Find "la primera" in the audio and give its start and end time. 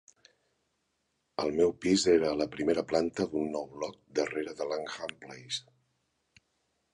2.39-2.85